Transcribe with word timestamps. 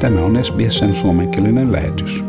Tämä 0.00 0.20
on 0.20 0.44
SBSn 0.44 0.94
suomenkielinen 0.94 1.72
lähetys. 1.72 2.24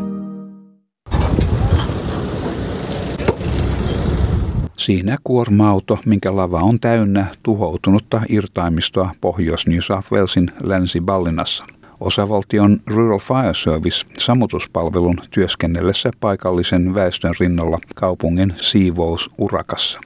Siinä 4.78 5.18
kuorma-auto, 5.24 6.00
minkä 6.06 6.36
lava 6.36 6.60
on 6.60 6.80
täynnä 6.80 7.26
tuhoutunutta 7.44 8.22
irtaimistoa 8.30 9.12
Pohjois-New 9.22 9.80
South 9.80 10.12
Walesin 10.12 10.52
länsi-Ballinassa. 10.64 11.66
Osavaltion 12.00 12.80
Rural 12.88 13.20
Fire 13.20 13.54
Service 13.54 14.06
sammutuspalvelun 14.18 15.18
työskennellessä 15.32 16.12
paikallisen 16.20 16.94
väestön 16.94 17.34
rinnalla 17.40 17.78
kaupungin 17.96 18.54
siivousurakassa. 18.58 20.00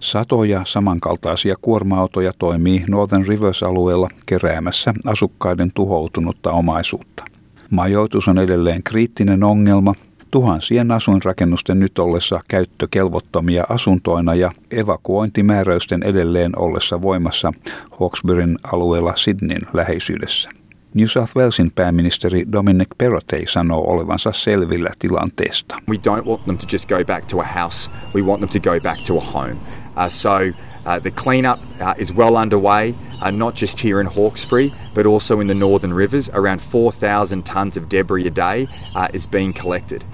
Satoja 0.00 0.62
samankaltaisia 0.64 1.54
kuorma-autoja 1.62 2.32
toimii 2.38 2.84
Northern 2.88 3.26
Rivers-alueella 3.26 4.08
keräämässä 4.26 4.94
asukkaiden 5.06 5.70
tuhoutunutta 5.74 6.52
omaisuutta. 6.52 7.24
Majoitus 7.70 8.28
on 8.28 8.38
edelleen 8.38 8.82
kriittinen 8.82 9.44
ongelma. 9.44 9.94
Tuhansien 10.30 10.90
asuinrakennusten 10.90 11.78
nyt 11.78 11.98
ollessa 11.98 12.40
käyttökelvottomia 12.48 13.64
asuntoina 13.68 14.34
ja 14.34 14.52
evakuointimääräysten 14.70 16.02
edelleen 16.02 16.58
ollessa 16.58 17.02
voimassa 17.02 17.52
Hawkesburyn 18.00 18.58
alueella 18.72 19.12
Sydneyn 19.16 19.62
läheisyydessä. 19.72 20.50
New 20.94 21.06
South 21.06 21.36
Walesin 21.36 21.70
pääministeri 21.74 22.44
Dominic 22.52 22.88
Perrottet 22.98 23.48
sanoo 23.48 23.92
olevansa 23.92 24.32
selvillä 24.32 24.90
tilanteesta. 24.98 25.76
We 25.88 25.96
don't 25.96 26.28
want 26.28 26.44
them 26.44 26.58
to 26.58 26.66
just 26.72 26.88
go 26.88 27.04
back 27.04 27.26
to 27.26 27.40
a 27.40 27.46
house. 27.62 27.90
We 28.14 28.22
want 28.22 28.40
them 28.40 28.62
to 28.62 28.70
go 28.70 28.80
back 28.80 29.00
to 29.06 29.18
a 29.18 29.20
home. 29.20 29.56
Uh, 29.98 30.08
so 30.08 30.52
uh, 30.86 30.98
the 31.00 31.10
cleanup 31.10 31.58
uh, 31.80 31.94
is 31.98 32.12
well 32.12 32.36
underway, 32.36 32.94
not 33.32 33.56
just 33.56 33.80
here 33.80 34.00
in 34.00 34.06
Hawkesbury, 34.06 34.72
but 34.94 35.06
also 35.06 35.40
in 35.40 35.48
the 35.48 35.54
Northern 35.54 35.92
Rivers. 35.92 36.30
Around 36.30 36.60
4,000 36.62 37.44
tonnes 37.44 37.76
of 37.76 37.88
debris 37.88 38.26
a 38.26 38.30
day 38.30 38.68
is 39.12 39.26
being 39.26 39.52
collected. 39.52 40.04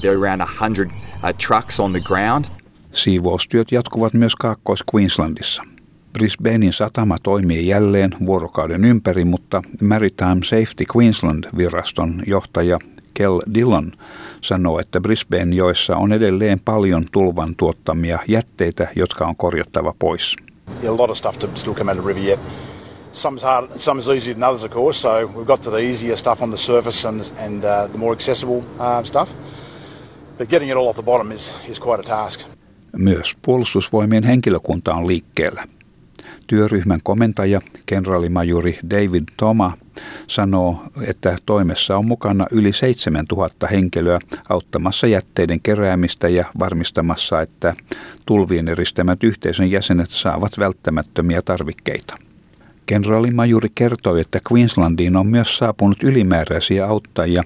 There 0.00 0.12
are 0.12 0.18
around 0.18 0.40
100 0.40 0.90
uh, 1.22 1.32
trucks 1.38 1.78
on 1.78 1.92
the 1.92 2.00
ground. 2.00 2.44
Siivoustyöt 2.92 3.72
jatkuvat 3.72 4.14
myös 4.14 4.32
Kaakkois-Queenslandissa. 4.36 5.62
Brisbanein 6.12 6.72
satama 6.72 7.18
toimii 7.22 7.68
jälleen 7.68 8.10
vuorokauden 8.26 8.84
ympäri, 8.84 9.24
mutta 9.24 9.62
Maritime 9.82 10.44
Safety 10.44 10.84
Queensland-viraston 10.96 12.22
johtaja 12.26 12.78
Kel 13.16 13.40
Dillon 13.54 13.92
sanoo, 14.40 14.78
että 14.78 15.00
Brisbane 15.00 15.54
joissa 15.54 15.96
on 15.96 16.12
edelleen 16.12 16.60
paljon 16.60 17.06
tulvan 17.12 17.56
tuottamia 17.56 18.18
jätteitä, 18.28 18.88
jotka 18.96 19.26
on 19.26 19.36
korjattava 19.36 19.94
pois. 19.98 20.36
Yeah, 20.82 20.94
a 20.94 20.98
lot 20.98 21.10
of 21.10 21.16
stuff 21.16 21.38
to 21.38 21.48
still 21.54 21.74
come 21.74 21.90
out 21.92 21.98
of 21.98 22.04
the 22.04 22.14
river 22.14 22.28
yet. 22.28 22.40
Some's 23.12 23.42
hard, 23.42 23.70
some's 23.70 24.14
easier 24.14 24.34
than 24.34 24.48
others, 24.48 24.64
of 24.64 24.72
course. 24.72 25.00
So 25.00 25.08
we've 25.08 25.46
got 25.46 25.62
to 25.62 25.70
the 25.70 25.78
easier 25.78 26.16
stuff 26.16 26.42
on 26.42 26.50
the 26.50 26.56
surface 26.56 27.08
and 27.08 27.20
and 27.46 27.64
uh, 27.64 27.90
the 27.92 27.98
more 27.98 28.12
accessible 28.12 28.56
uh, 28.56 29.04
stuff. 29.04 29.28
But 30.38 30.48
getting 30.48 30.70
it 30.70 30.76
all 30.76 30.88
off 30.88 30.96
the 30.96 31.02
bottom 31.02 31.32
is 31.32 31.54
is 31.68 31.80
quite 31.80 32.00
a 32.00 32.16
task. 32.16 32.40
Myös 32.96 33.36
puolustusvoimien 33.42 34.24
henkilökunta 34.24 34.94
on 34.94 35.06
liikkeellä. 35.06 35.64
Työryhmän 36.46 37.00
komentaja, 37.02 37.60
kenraalimajuri 37.86 38.78
David 38.90 39.24
Toma, 39.36 39.72
sanoo, 40.26 40.82
että 41.00 41.36
toimessa 41.46 41.96
on 41.96 42.06
mukana 42.06 42.46
yli 42.50 42.72
7000 42.72 43.66
henkilöä 43.66 44.18
auttamassa 44.48 45.06
jätteiden 45.06 45.60
keräämistä 45.60 46.28
ja 46.28 46.44
varmistamassa, 46.58 47.40
että 47.40 47.74
tulvien 48.26 48.68
eristämät 48.68 49.24
yhteisön 49.24 49.70
jäsenet 49.70 50.10
saavat 50.10 50.58
välttämättömiä 50.58 51.42
tarvikkeita. 51.42 52.25
Kenraalimajuri 52.86 53.68
kertoi, 53.74 54.20
että 54.20 54.40
Queenslandiin 54.52 55.16
on 55.16 55.26
myös 55.26 55.58
saapunut 55.58 56.02
ylimääräisiä 56.02 56.86
auttajia 56.86 57.42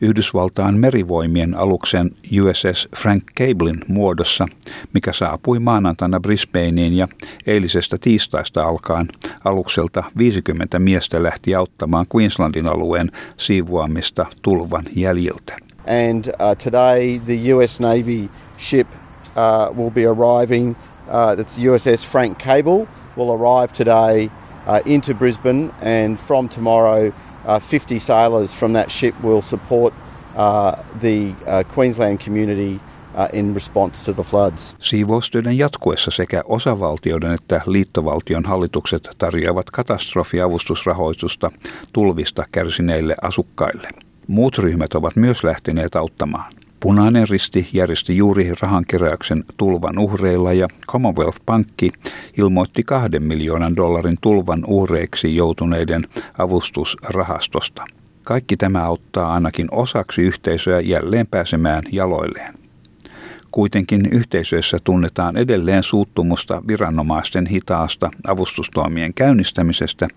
Yhdysvaltain 0.00 0.80
merivoimien 0.80 1.54
aluksen 1.54 2.10
USS 2.42 2.88
Frank 2.96 3.24
Cablein 3.38 3.80
muodossa, 3.88 4.46
mikä 4.94 5.12
saapui 5.12 5.58
maanantaina 5.58 6.20
Brisbaneen 6.20 6.96
ja 6.96 7.08
eilisestä 7.46 7.96
tiistaista 8.00 8.62
alkaen 8.62 9.08
alukselta 9.44 10.04
50 10.18 10.78
miestä 10.78 11.22
lähti 11.22 11.54
auttamaan 11.54 12.06
Queenslandin 12.16 12.66
alueen 12.66 13.10
siivoamista 13.36 14.26
tulvan 14.42 14.84
jäljiltä. 14.96 15.56
And 16.08 16.24
uh, 16.26 16.56
today 16.64 17.18
the 17.18 17.54
US 17.54 17.80
Navy 17.80 18.28
ship 18.58 18.88
uh, 18.90 19.76
will 19.76 19.90
be 19.90 20.06
arriving. 20.06 20.70
Uh, 20.70 21.34
that's 21.36 21.58
USS 21.58 22.06
Frank 22.06 22.38
Cable 22.38 22.86
will 23.16 23.30
arrive 23.30 23.72
today 23.72 24.30
uh, 24.68 24.92
into 24.92 25.14
Brisbane, 25.14 25.70
and 25.82 26.18
from 26.18 26.48
tomorrow, 26.48 27.12
uh, 27.46 27.58
50 27.58 27.98
sailors 27.98 28.54
from 28.54 28.72
that 28.72 28.90
ship 28.90 29.14
will 29.22 29.42
support 29.42 29.94
uh, 30.36 30.72
the 31.00 31.34
uh, 31.46 31.62
Queensland 31.74 32.24
community 32.24 32.80
uh, 33.14 33.28
in 33.32 33.54
response 33.54 34.04
to 34.04 34.12
the 34.12 34.22
floods. 34.22 34.76
Siivoustyöiden 34.80 35.58
jatkuessa 35.58 36.10
sekä 36.10 36.42
osavaltioiden 36.44 37.34
että 37.34 37.60
liittovaltion 37.66 38.44
hallitukset 38.44 39.08
tarjoavat 39.18 39.70
katastrofiavustusrahoitusta 39.70 41.50
tulvista 41.92 42.44
kärsineille 42.52 43.16
asukkaille. 43.22 43.88
Muut 44.26 44.58
ryhmät 44.58 44.94
ovat 44.94 45.16
myös 45.16 45.44
lähteneet 45.44 45.96
auttamaan. 45.96 46.52
Punainen 46.80 47.28
risti 47.28 47.68
järjesti 47.72 48.16
juuri 48.16 48.52
rahankeräyksen 48.60 49.44
tulvan 49.56 49.98
uhreilla 49.98 50.52
ja 50.52 50.68
Commonwealth 50.88 51.40
Pankki 51.46 51.92
ilmoitti 52.38 52.82
kahden 52.82 53.22
miljoonan 53.22 53.76
dollarin 53.76 54.16
tulvan 54.20 54.64
uhreiksi 54.66 55.36
joutuneiden 55.36 56.06
avustusrahastosta. 56.38 57.84
Kaikki 58.24 58.56
tämä 58.56 58.84
auttaa 58.84 59.34
ainakin 59.34 59.68
osaksi 59.70 60.22
yhteisöä 60.22 60.80
jälleen 60.80 61.26
pääsemään 61.26 61.82
jaloilleen. 61.92 62.54
Kuitenkin 63.50 64.08
yhteisöissä 64.12 64.78
tunnetaan 64.84 65.36
edelleen 65.36 65.82
suuttumusta 65.82 66.62
viranomaisten 66.68 67.46
hitaasta 67.46 68.10
avustustoimien 68.26 69.14
käynnistämisestä 69.14 70.08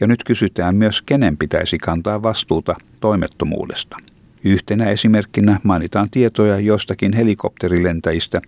ja 0.00 0.06
nyt 0.06 0.24
kysytään 0.24 0.74
myös 0.74 1.02
kenen 1.02 1.36
pitäisi 1.36 1.78
kantaa 1.78 2.22
vastuuta 2.22 2.74
toimettomuudesta. 3.00 4.09
Yhtenä 4.44 4.90
esimerkkinä 4.90 5.60
mainitaan 5.62 6.10
tietoja 6.10 6.60
joistakin 6.60 7.12
helikopterilentäjistä, 7.12 8.40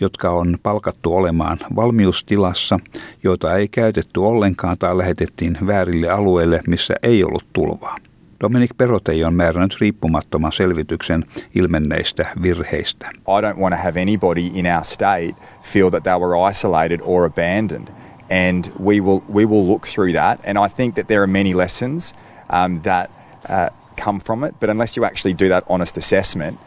jotka 0.00 0.30
on 0.30 0.58
palkattu 0.62 1.16
olemaan 1.16 1.58
valmiustilassa, 1.76 2.78
joita 3.22 3.56
ei 3.56 3.68
käytetty 3.68 4.20
ollenkaan 4.20 4.78
tai 4.78 4.98
lähetettiin 4.98 5.58
väärille 5.66 6.10
alueille, 6.10 6.60
missä 6.66 6.94
ei 7.02 7.24
ollut 7.24 7.46
tulvaa. 7.52 7.96
Dominic 8.40 8.70
Perotei 8.78 9.24
on 9.24 9.34
määrännyt 9.34 9.76
riippumattoman 9.80 10.52
selvityksen 10.52 11.24
ilmenneistä 11.54 12.26
virheistä. 12.42 13.08
I 13.08 13.40
don't 13.40 13.60
want 13.60 13.74
to 13.74 13.82
have 13.82 14.02
anybody 14.02 14.50
in 14.54 14.66
our 14.66 14.84
state 14.84 15.34
feel 15.62 15.90
that 15.90 16.02
they 16.02 16.18
were 16.18 16.50
isolated 16.50 17.00
or 17.02 17.24
abandoned. 17.24 17.88
And 18.30 18.64
we 18.84 19.00
will, 19.00 19.20
we 19.34 19.46
will 19.46 19.66
look 19.66 19.86
through 19.86 20.12
that. 20.12 20.40
And 20.46 20.58
I 20.66 20.74
think 20.76 20.94
that 20.94 21.06
there 21.06 21.22
are 21.22 21.32
many 21.32 21.54
lessons 21.54 22.14
um, 22.50 22.80
that 22.82 23.10
uh, 23.48 23.68
come 23.96 24.20
from 24.20 24.44
it. 24.44 24.54
But 24.60 24.70
unless 24.70 24.96
you 24.96 25.04
actually 25.04 25.34
do 25.34 25.48
that 25.48 25.64
honest 25.68 25.96
assessment, 25.96 26.58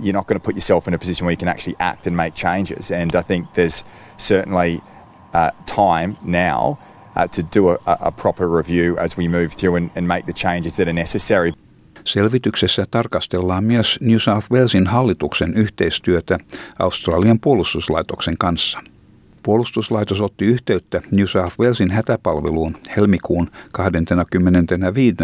you're 0.00 0.12
not 0.14 0.26
going 0.26 0.40
to 0.40 0.44
put 0.44 0.54
yourself 0.54 0.88
in 0.88 0.94
a 0.94 0.98
position 0.98 1.26
where 1.26 1.32
you 1.32 1.36
can 1.36 1.48
actually 1.48 1.76
act 1.78 2.06
and 2.06 2.16
make 2.16 2.34
changes. 2.34 2.90
And 2.90 3.14
I 3.14 3.22
think 3.22 3.54
there's 3.54 3.84
certainly 4.16 4.80
uh, 5.32 5.50
time 5.66 6.16
now 6.24 6.78
uh, 7.16 7.28
to 7.28 7.42
do 7.42 7.70
a, 7.70 7.78
a, 7.86 8.10
proper 8.10 8.48
review 8.48 8.98
as 8.98 9.16
we 9.16 9.28
move 9.28 9.48
through 9.56 9.76
and, 9.76 9.90
and 9.94 10.08
make 10.08 10.26
the 10.26 10.32
changes 10.32 10.76
that 10.76 10.88
are 10.88 10.92
necessary. 10.92 11.52
Selvityksessä 12.04 12.84
tarkastellaan 12.90 13.64
myös 13.64 13.98
New 14.00 14.18
South 14.18 14.50
Walesin 14.50 14.86
hallituksen 14.86 15.54
yhteistyötä 15.54 16.38
Australian 16.78 17.40
puolustuslaitoksen 17.40 18.38
kanssa– 18.38 18.80
Puolustuslaitos 19.44 20.20
otti 20.20 20.44
yhteyttä 20.44 21.00
New 21.10 21.26
South 21.26 21.60
Walesin 21.60 21.90
hätäpalveluun 21.90 22.76
helmikuun 22.96 23.50
25. 23.72 25.16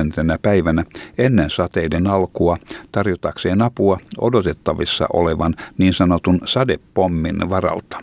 päivänä 0.43 0.85
ennen 1.19 1.51
sateiden 1.51 2.07
alkua 2.07 2.57
tarjotakseen 2.93 3.63
apua 3.63 3.99
odotettavissa 4.19 5.07
olevan 5.13 5.55
niin 5.79 5.93
sanotun 5.93 6.41
sadepommin 6.45 7.51
varalta. 7.51 7.99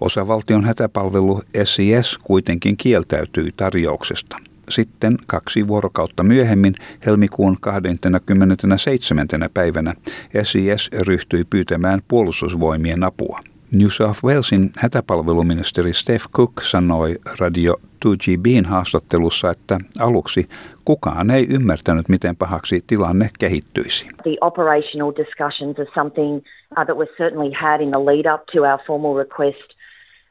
Osavaltion 0.00 0.64
hätäpalvelu 0.64 1.42
SIS 1.64 2.18
kuitenkin 2.22 2.76
kieltäytyi 2.76 3.50
tarjouksesta. 3.56 4.36
Sitten 4.68 5.18
kaksi 5.26 5.68
vuorokautta 5.68 6.22
myöhemmin, 6.22 6.74
helmikuun 7.06 7.56
27. 7.60 9.28
päivänä, 9.54 9.94
SIS 10.42 10.90
ryhtyi 10.92 11.44
pyytämään 11.44 12.00
puolustusvoimien 12.08 13.04
apua. 13.04 13.53
New 13.72 13.90
South 13.90 14.24
Walesin 14.24 14.70
hätäpalveluministeri 14.78 15.94
Steph 15.94 16.26
Cook 16.36 16.52
sanoi 16.62 17.16
Radio 17.40 17.74
2GBin 18.06 18.66
haastattelussa, 18.66 19.50
että 19.50 19.78
aluksi 20.00 20.48
kukaan 20.84 21.30
ei 21.30 21.46
ymmärtänyt, 21.50 22.08
miten 22.08 22.36
pahaksi 22.36 22.84
tilanne 22.86 23.28
kehittyisi. 23.38 24.08
The 24.22 24.36
operational 24.40 25.12
discussions 25.16 25.78
are 25.78 25.90
something 25.94 26.36
uh, 26.36 26.86
that 26.86 26.96
was 26.96 27.08
certainly 27.18 27.52
had 27.60 27.80
in 27.80 27.90
the 27.90 27.98
lead 27.98 28.34
up 28.34 28.46
to 28.52 28.62
our 28.62 28.78
formal 28.86 29.16
request 29.16 29.66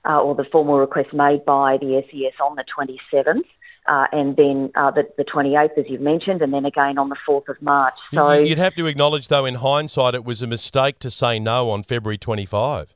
uh, 0.10 0.28
or 0.28 0.36
the 0.36 0.50
formal 0.52 0.80
request 0.80 1.14
made 1.14 1.40
by 1.40 1.78
the 1.86 2.02
SES 2.08 2.36
on 2.40 2.56
the 2.56 2.66
27th. 2.76 3.48
uh, 3.88 4.08
and 4.12 4.36
then 4.38 4.72
uh, 4.76 4.92
the, 4.92 5.08
the 5.18 5.26
28th, 5.26 5.78
as 5.78 5.86
you've 5.90 6.02
mentioned, 6.02 6.42
and 6.42 6.54
then 6.54 6.66
again 6.66 6.98
on 6.98 7.10
the 7.10 7.18
4th 7.28 7.50
of 7.50 7.62
March. 7.62 7.94
So 8.14 8.32
you'd 8.32 8.58
have 8.58 8.76
to 8.76 8.86
acknowledge, 8.86 9.28
though, 9.28 9.46
in 9.46 9.56
hindsight, 9.56 10.16
it 10.16 10.24
was 10.24 10.42
a 10.42 10.48
mistake 10.48 11.00
to 11.00 11.12
say 11.12 11.40
no 11.40 11.70
on 11.70 11.84
February 11.84 12.18
25. 12.18 12.94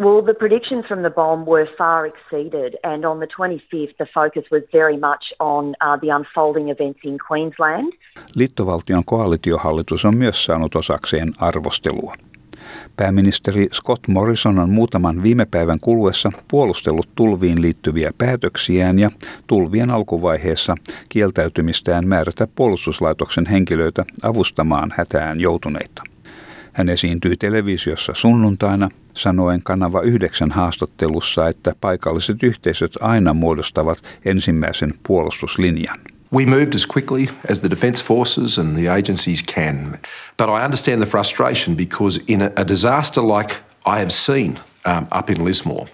Well, 0.00 0.22
the 0.22 0.34
predictions 0.34 0.86
from 0.88 1.02
the 1.02 1.10
bomb 1.10 1.46
were 1.46 1.68
far 1.78 2.06
exceeded, 2.06 2.76
and 2.82 3.04
on 3.04 3.20
the 3.20 3.28
25th, 3.38 3.96
the 3.96 4.06
focus 4.14 4.44
was 4.50 4.62
very 4.72 4.96
much 4.96 5.24
on 5.38 5.74
uh, 5.80 5.96
the 6.00 6.10
unfolding 6.10 6.68
events 6.68 7.00
in 7.04 7.18
Queensland. 7.28 7.92
Liittovaltion 8.34 9.02
koalitiohallitus 9.06 10.04
on 10.04 10.16
myös 10.16 10.44
saanut 10.44 10.74
osakseen 10.74 11.32
arvostelua. 11.40 12.14
Pääministeri 12.96 13.68
Scott 13.72 14.08
Morrison 14.08 14.58
on 14.58 14.70
muutaman 14.70 15.22
viime 15.22 15.46
päivän 15.50 15.78
kuluessa 15.80 16.30
puolustellut 16.50 17.08
tulviin 17.14 17.62
liittyviä 17.62 18.10
päätöksiään 18.18 18.98
ja 18.98 19.10
tulvien 19.46 19.90
alkuvaiheessa 19.90 20.74
kieltäytymistään 21.08 22.08
määrätä 22.08 22.48
puolustuslaitoksen 22.56 23.46
henkilöitä 23.46 24.04
avustamaan 24.22 24.94
hätään 24.96 25.40
joutuneita. 25.40 26.02
Hän 26.72 26.88
esiintyi 26.88 27.36
televisiossa 27.36 28.12
sunnuntaina 28.16 28.88
sanoen 29.14 29.62
kanava 29.62 30.00
yhdeksän 30.00 30.50
haastattelussa, 30.50 31.48
että 31.48 31.74
paikalliset 31.80 32.42
yhteisöt 32.42 32.92
aina 33.00 33.34
muodostavat 33.34 33.98
ensimmäisen 34.24 34.94
puolustuslinjan. 35.06 35.98
We 36.32 36.46
moved 36.46 36.74
as 36.74 36.86
quickly 36.86 37.28
as 37.50 37.60
the 37.60 37.70
Defence 37.70 38.04
Forces 38.04 38.58
and 38.58 38.76
the 38.76 38.90
agencies 38.90 39.42
can. 39.54 39.98
But 40.36 40.48
I 40.48 40.64
understand 40.64 41.02
the 41.02 41.10
frustration 41.10 41.76
because, 41.76 42.20
in 42.26 42.42
a 42.42 42.68
disaster 42.68 43.22
like 43.22 43.54
I 43.86 43.98
have 43.98 44.10
seen 44.10 44.58
um, 44.84 45.06
up 45.18 45.30
in 45.30 45.44
Lismore, 45.44 45.86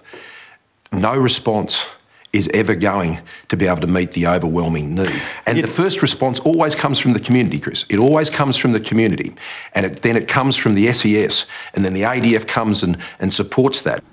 no 0.91 1.23
response 1.23 1.87
is 2.33 2.49
ever 2.53 2.75
going 2.75 3.19
to 3.47 3.57
be 3.57 3.67
able 3.67 3.81
to 3.81 3.87
meet 3.87 4.11
the 4.11 4.27
overwhelming 4.27 4.95
need. 4.95 5.21
And 5.45 5.59
it, 5.59 5.61
the 5.61 5.83
first 5.83 6.01
response 6.01 6.39
always 6.39 6.75
comes 6.75 6.99
from 6.99 7.13
the 7.13 7.19
community, 7.19 7.59
Chris. 7.59 7.85
It 7.89 7.99
always 7.99 8.29
comes 8.29 8.57
from 8.57 8.71
the 8.71 8.79
community. 8.79 9.35
And 9.75 9.85
it, 9.85 10.01
then 10.01 10.15
it 10.15 10.27
comes 10.33 10.55
from 10.55 10.75
the 10.75 10.93
SES. 10.93 11.45
And 11.73 11.83
then 11.85 11.93
the 11.93 12.03
ADF 12.03 12.47
comes 12.47 12.83
and, 12.83 12.97
and 13.19 13.33
supports 13.33 13.81
that. 13.81 14.03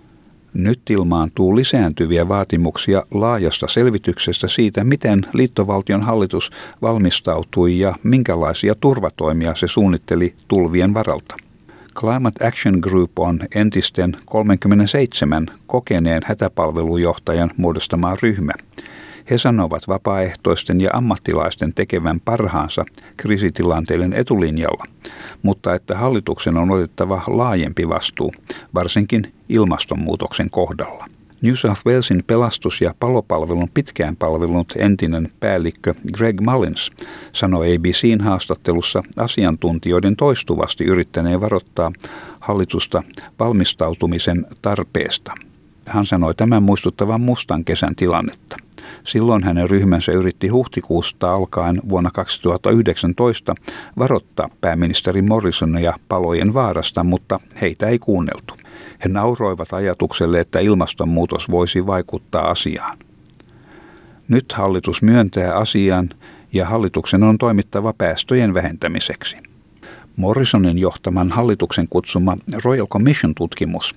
Nyt 0.55 0.91
ilmaantuu 0.91 1.57
lisääntyviä 1.57 2.29
vaatimuksia 2.29 3.05
laajasta 3.11 3.69
selvityksestä 3.69 4.49
siitä, 4.49 4.85
miten 4.85 5.27
liittovaltion 5.33 6.03
hallitus 6.03 6.51
valmistautui 6.83 7.79
ja 7.79 7.95
minkälaisia 8.03 8.75
turvatoimia 8.75 9.55
se 9.55 9.69
suunnitteli 9.69 10.35
tulvien 10.49 10.95
varalta. 10.95 11.37
Climate 12.01 12.47
Action 12.47 12.79
Group 12.81 13.19
on 13.19 13.41
entisten 13.55 14.17
37 14.27 15.47
kokeneen 15.67 16.23
hätäpalvelujohtajan 16.25 17.51
muodostama 17.57 18.17
ryhmä. 18.23 18.53
He 19.31 19.39
sanovat 19.39 19.89
vapaaehtoisten 19.89 20.81
ja 20.81 20.91
ammattilaisten 20.93 21.75
tekevän 21.75 22.21
parhaansa 22.21 22.85
kriisitilanteiden 23.17 24.13
etulinjalla, 24.13 24.85
mutta 25.43 25.75
että 25.75 25.97
hallituksen 25.97 26.57
on 26.57 26.71
otettava 26.71 27.23
laajempi 27.27 27.89
vastuu, 27.89 28.33
varsinkin 28.75 29.33
ilmastonmuutoksen 29.49 30.51
kohdalla. 30.51 31.18
New 31.43 31.55
South 31.55 31.87
Walesin 31.87 32.25
pelastus- 32.27 32.81
ja 32.81 32.95
palopalvelun 33.01 33.69
pitkään 33.75 34.17
palvelunut 34.17 34.73
entinen 34.79 35.29
päällikkö 35.41 35.95
Greg 36.13 36.41
Mullins 36.41 36.91
sanoi 37.33 37.75
ABCn 37.75 38.21
haastattelussa 38.21 39.03
asiantuntijoiden 39.17 40.17
toistuvasti 40.17 40.85
yrittäneen 40.85 41.41
varoittaa 41.41 41.93
hallitusta 42.41 43.03
valmistautumisen 43.39 44.47
tarpeesta. 44.63 45.33
Hän 45.87 46.07
sanoi 46.07 46.35
tämän 46.35 46.63
muistuttavan 46.63 47.21
mustan 47.21 47.65
kesän 47.65 47.95
tilannetta. 47.95 48.57
Silloin 49.05 49.45
hänen 49.45 49.71
ryhmänsä 49.71 50.13
yritti 50.13 50.49
huhtikuusta 50.49 51.35
alkaen 51.35 51.81
vuonna 51.89 52.11
2019 52.11 53.55
varoittaa 53.99 54.51
pääministeri 54.61 55.23
Morrisonia 55.23 55.95
palojen 56.09 56.55
vaarasta, 56.55 57.05
mutta 57.05 57.41
heitä 57.61 57.87
ei 57.87 57.99
kuunneltu. 57.99 58.58
He 59.05 59.09
nauroivat 59.09 59.73
ajatukselle, 59.73 60.41
että 60.41 60.59
ilmastonmuutos 60.59 61.51
voisi 61.51 61.87
vaikuttaa 61.87 62.51
asiaan. 62.51 62.99
Nyt 64.29 64.53
hallitus 64.53 65.03
myöntää 65.03 65.55
asian 65.55 66.11
ja 66.53 66.67
hallituksen 66.67 67.23
on 67.23 67.39
toimittava 67.39 67.93
päästöjen 67.93 68.55
vähentämiseksi. 68.55 69.37
Morrisonin 70.17 70.79
johtaman 70.79 71.31
hallituksen 71.31 71.89
kutsuma 71.89 72.37
Royal 72.65 72.87
Commission-tutkimus 72.87 73.95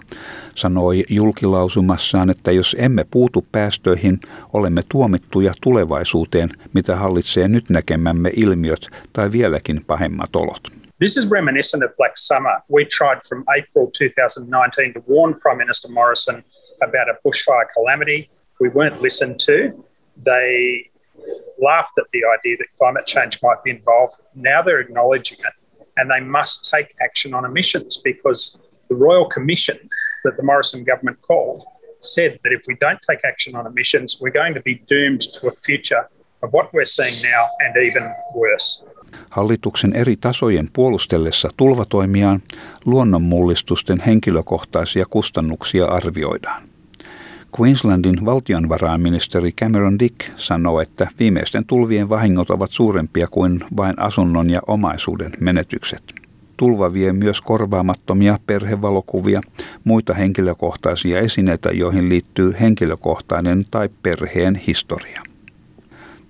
sanoi 0.56 1.06
julkilausumassaan, 1.10 2.30
että 2.30 2.52
jos 2.52 2.76
emme 2.80 3.06
puutu 3.12 3.46
päästöihin, 3.52 4.20
olemme 4.54 4.82
tuomittuja 4.90 5.54
tulevaisuuteen, 5.62 6.50
mitä 6.74 6.96
hallitsee 6.96 7.48
nyt 7.48 7.70
näkemämme 7.70 8.32
ilmiöt 8.36 8.90
tai 9.14 9.32
vieläkin 9.32 9.82
pahemmat 9.88 10.36
olot. 10.36 10.81
This 11.02 11.18
is 11.18 11.26
reminiscent 11.26 11.84
of 11.84 11.98
Black 11.98 12.16
Summer. 12.16 12.62
We 12.68 12.86
tried 12.86 13.24
from 13.24 13.44
April 13.58 13.90
2019 13.90 14.94
to 14.94 15.00
warn 15.08 15.34
Prime 15.34 15.58
Minister 15.58 15.90
Morrison 15.90 16.44
about 16.80 17.10
a 17.10 17.16
bushfire 17.26 17.66
calamity. 17.74 18.30
We 18.60 18.70
weren't 18.70 19.02
listened 19.02 19.40
to. 19.40 19.84
They 20.16 20.88
laughed 21.60 21.94
at 21.98 22.04
the 22.14 22.22
idea 22.38 22.56
that 22.58 22.68
climate 22.78 23.08
change 23.08 23.40
might 23.42 23.64
be 23.64 23.72
involved. 23.72 24.14
Now 24.36 24.62
they're 24.62 24.80
acknowledging 24.80 25.40
it 25.40 25.54
and 25.98 26.12
they 26.12 26.20
must 26.20 26.70
take 26.70 26.94
action 27.02 27.34
on 27.34 27.46
emissions 27.46 27.98
because 27.98 28.62
the 28.88 28.94
Royal 28.94 29.26
Commission 29.26 29.80
that 30.24 30.38
the 30.38 30.44
Morrison 30.44 30.84
government 30.84 31.20
called 31.22 31.64
said 32.02 32.38
that 32.44 32.54
if 32.54 32.62
we 32.68 32.76
don't 32.76 33.00
take 33.10 33.22
action 33.26 33.56
on 33.56 33.66
emissions, 33.66 34.20
we're 34.22 34.30
going 34.30 34.54
to 34.54 34.62
be 34.62 34.76
doomed 34.86 35.22
to 35.22 35.48
a 35.48 35.52
future 35.52 36.08
of 36.44 36.54
what 36.54 36.72
we're 36.76 36.86
seeing 36.86 37.32
now 37.32 37.48
and 37.62 37.76
even 37.78 38.14
worse. 38.36 38.86
Hallituksen 39.30 39.94
eri 39.96 40.18
tasojen 40.18 40.70
puolustellessa 40.74 41.50
tulvatoimiaan 41.58 42.42
luonnonmullistusten 42.86 44.04
henkilökohtaisia 44.06 45.06
kustannuksia 45.10 45.86
arvioidaan. 45.86 46.64
Queenslandin 47.60 48.26
valtionvarainministeri 48.26 49.52
Cameron 49.52 50.00
Dick 50.00 50.16
sanoi, 50.36 50.84
että 50.84 51.08
viimeisten 51.20 51.66
tulvien 51.66 52.10
vahingot 52.10 52.50
ovat 52.50 52.72
suurempia 52.72 53.28
kuin 53.28 53.60
vain 53.78 54.00
asunnon 54.00 54.50
ja 54.50 54.62
omaisuuden 54.68 55.32
menetykset. 55.40 56.04
Tulva 56.58 56.94
vie 56.94 57.14
myös 57.14 57.42
korvaamattomia 57.42 58.40
perhevalokuvia, 58.48 59.42
muita 59.84 60.14
henkilökohtaisia 60.14 61.20
esineitä, 61.20 61.70
joihin 61.72 62.10
liittyy 62.10 62.56
henkilökohtainen 62.60 63.66
tai 63.72 63.90
perheen 64.04 64.56
historia. 64.56 65.22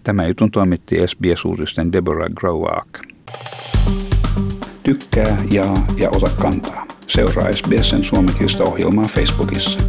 Tämä 0.03 0.27
jutun 0.27 0.51
toimitti 0.51 1.07
SBS-uutisten 1.07 1.91
Deborah 1.91 2.29
Growaak. 2.35 2.87
Tykkää, 4.83 5.37
jaa 5.51 5.85
ja 5.97 6.09
ota 6.09 6.29
kantaa. 6.41 6.85
Seuraa 7.07 7.51
SBSn 7.53 8.03
suomenkielistä 8.03 8.63
ohjelmaa 8.63 9.05
Facebookissa. 9.05 9.79